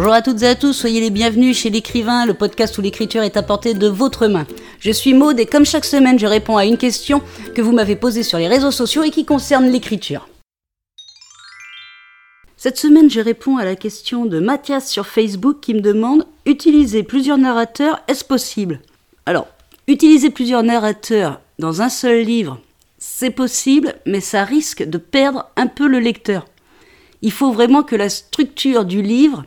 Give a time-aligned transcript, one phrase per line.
[0.00, 3.24] Bonjour à toutes et à tous, soyez les bienvenus chez l'écrivain, le podcast où l'écriture
[3.24, 4.46] est apportée de votre main.
[4.78, 7.20] Je suis Maude et comme chaque semaine, je réponds à une question
[7.56, 10.28] que vous m'avez posée sur les réseaux sociaux et qui concerne l'écriture.
[12.56, 17.02] Cette semaine, je réponds à la question de Mathias sur Facebook qui me demande Utiliser
[17.02, 18.78] plusieurs narrateurs, est-ce possible?
[19.26, 19.48] Alors,
[19.88, 22.60] utiliser plusieurs narrateurs dans un seul livre,
[22.98, 26.46] c'est possible, mais ça risque de perdre un peu le lecteur.
[27.20, 29.44] Il faut vraiment que la structure du livre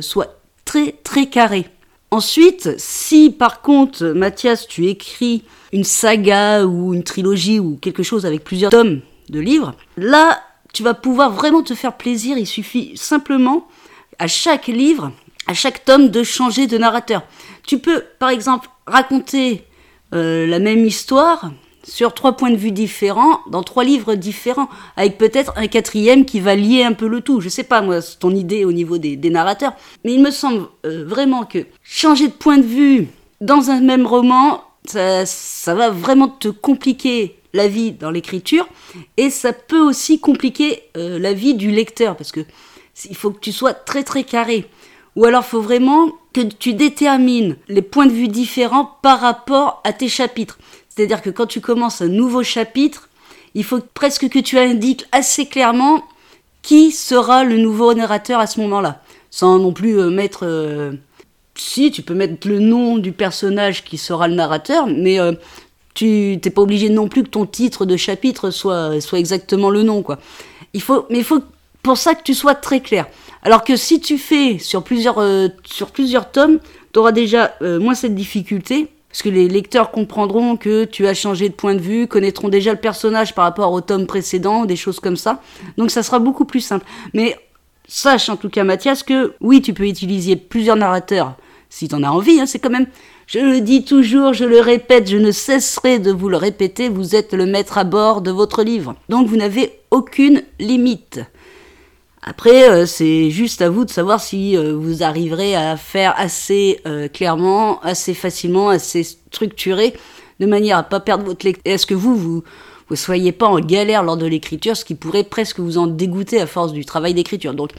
[0.00, 1.66] soit très très carrée.
[2.10, 8.26] Ensuite, si par contre, Mathias, tu écris une saga ou une trilogie ou quelque chose
[8.26, 12.36] avec plusieurs tomes de livres, là, tu vas pouvoir vraiment te faire plaisir.
[12.36, 13.68] Il suffit simplement
[14.18, 15.12] à chaque livre,
[15.46, 17.22] à chaque tome, de changer de narrateur.
[17.66, 19.64] Tu peux, par exemple, raconter
[20.14, 21.52] euh, la même histoire
[21.90, 26.38] sur trois points de vue différents, dans trois livres différents, avec peut-être un quatrième qui
[26.38, 27.40] va lier un peu le tout.
[27.40, 29.72] Je sais pas, moi, ton idée au niveau des, narrateurs,
[30.04, 33.08] mais il me semble euh, vraiment que changer de point de vue
[33.40, 38.68] dans un même roman, ça, ça va vraiment te compliquer la vie dans l'écriture,
[39.16, 42.40] et ça peut aussi compliquer euh, la vie du lecteur, parce que
[43.08, 44.66] il faut que tu sois très très carré.
[45.16, 49.92] Ou alors, faut vraiment que tu détermines les points de vue différents par rapport à
[49.92, 50.58] tes chapitres.
[50.90, 53.08] C'est-à-dire que quand tu commences un nouveau chapitre,
[53.54, 56.02] il faut presque que tu indiques assez clairement
[56.62, 59.02] qui sera le nouveau narrateur à ce moment-là.
[59.30, 60.40] Sans non plus euh, mettre...
[60.44, 60.92] Euh,
[61.54, 65.32] si, tu peux mettre le nom du personnage qui sera le narrateur, mais euh,
[65.94, 69.82] tu n'es pas obligé non plus que ton titre de chapitre soit, soit exactement le
[69.82, 70.02] nom.
[70.02, 70.18] quoi.
[70.72, 71.40] Il faut, mais il faut
[71.82, 73.06] pour ça que tu sois très clair.
[73.42, 75.22] Alors que si tu fais sur plusieurs,
[75.64, 76.60] sur plusieurs tomes,
[76.92, 81.48] tu auras déjà moins cette difficulté parce que les lecteurs comprendront que tu as changé
[81.48, 85.00] de point de vue, connaîtront déjà le personnage par rapport au tome précédent, des choses
[85.00, 85.42] comme ça.
[85.76, 86.86] Donc ça sera beaucoup plus simple.
[87.12, 87.36] Mais
[87.88, 91.34] sache en tout cas Mathias que oui, tu peux utiliser plusieurs narrateurs
[91.70, 92.40] si tu en as envie.
[92.40, 92.86] Hein, c'est quand même,
[93.26, 97.16] je le dis toujours, je le répète, je ne cesserai de vous le répéter, vous
[97.16, 98.94] êtes le maître à bord de votre livre.
[99.08, 101.20] Donc vous n'avez aucune limite.
[102.22, 106.80] Après, euh, c'est juste à vous de savoir si euh, vous arriverez à faire assez
[106.86, 109.94] euh, clairement, assez facilement, assez structuré,
[110.38, 111.62] de manière à pas perdre votre lecture.
[111.64, 112.42] Est-ce que vous, vous
[112.90, 116.40] ne soyez pas en galère lors de l'écriture, ce qui pourrait presque vous en dégoûter
[116.40, 117.54] à force du travail d'écriture.
[117.54, 117.70] Donc,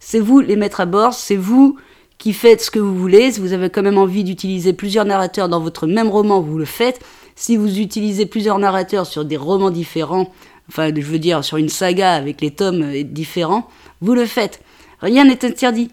[0.00, 1.76] c'est vous les mettre à bord, c'est vous
[2.18, 3.32] qui faites ce que vous voulez.
[3.32, 6.64] Si vous avez quand même envie d'utiliser plusieurs narrateurs dans votre même roman, vous le
[6.64, 7.00] faites.
[7.36, 10.32] Si vous utilisez plusieurs narrateurs sur des romans différents,
[10.68, 13.68] enfin, je veux dire, sur une saga avec les tomes différents,
[14.00, 14.62] vous le faites.
[15.00, 15.90] Rien n'est interdit.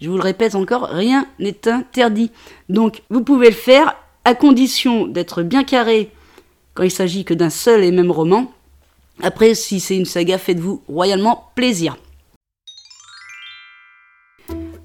[0.00, 2.30] Je vous le répète encore, rien n'est interdit.
[2.68, 6.10] Donc, vous pouvez le faire à condition d'être bien carré
[6.74, 8.52] quand il s'agit que d'un seul et même roman.
[9.22, 11.96] Après, si c'est une saga, faites-vous royalement plaisir.